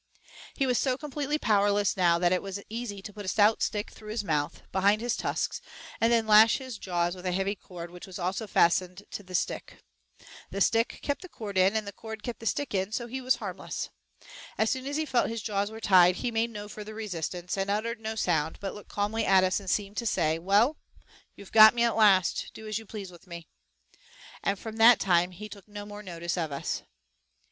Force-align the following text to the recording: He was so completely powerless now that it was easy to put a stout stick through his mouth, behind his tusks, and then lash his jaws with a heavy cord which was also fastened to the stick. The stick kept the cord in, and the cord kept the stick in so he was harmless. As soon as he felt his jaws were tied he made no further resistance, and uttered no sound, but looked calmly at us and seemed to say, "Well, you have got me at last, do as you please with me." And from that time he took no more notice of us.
He 0.55 0.65
was 0.65 0.79
so 0.79 0.97
completely 0.97 1.37
powerless 1.37 1.95
now 1.95 2.17
that 2.17 2.31
it 2.31 2.41
was 2.41 2.59
easy 2.69 3.03
to 3.03 3.13
put 3.13 3.23
a 3.23 3.27
stout 3.27 3.61
stick 3.61 3.91
through 3.91 4.09
his 4.09 4.23
mouth, 4.23 4.63
behind 4.71 4.99
his 4.99 5.15
tusks, 5.15 5.61
and 5.99 6.11
then 6.11 6.25
lash 6.25 6.57
his 6.57 6.79
jaws 6.79 7.15
with 7.15 7.23
a 7.27 7.31
heavy 7.31 7.53
cord 7.53 7.91
which 7.91 8.07
was 8.07 8.17
also 8.17 8.47
fastened 8.47 9.03
to 9.11 9.21
the 9.21 9.35
stick. 9.35 9.83
The 10.49 10.59
stick 10.59 10.97
kept 11.03 11.21
the 11.21 11.29
cord 11.29 11.55
in, 11.55 11.75
and 11.75 11.85
the 11.85 11.91
cord 11.93 12.23
kept 12.23 12.39
the 12.39 12.47
stick 12.47 12.73
in 12.73 12.91
so 12.91 13.05
he 13.05 13.21
was 13.21 13.35
harmless. 13.35 13.91
As 14.57 14.71
soon 14.71 14.87
as 14.87 14.97
he 14.97 15.05
felt 15.05 15.29
his 15.29 15.43
jaws 15.43 15.69
were 15.69 15.79
tied 15.79 16.15
he 16.15 16.31
made 16.31 16.49
no 16.49 16.67
further 16.67 16.95
resistance, 16.95 17.55
and 17.55 17.69
uttered 17.69 17.99
no 17.99 18.15
sound, 18.15 18.57
but 18.59 18.73
looked 18.73 18.89
calmly 18.89 19.23
at 19.23 19.43
us 19.43 19.59
and 19.59 19.69
seemed 19.69 19.97
to 19.97 20.07
say, 20.07 20.39
"Well, 20.39 20.77
you 21.35 21.43
have 21.43 21.51
got 21.51 21.75
me 21.75 21.83
at 21.83 21.95
last, 21.95 22.49
do 22.55 22.67
as 22.67 22.79
you 22.79 22.87
please 22.87 23.11
with 23.11 23.27
me." 23.27 23.47
And 24.41 24.57
from 24.57 24.77
that 24.77 24.99
time 24.99 25.29
he 25.29 25.47
took 25.47 25.67
no 25.67 25.85
more 25.85 26.01
notice 26.01 26.37
of 26.39 26.51
us. 26.51 26.81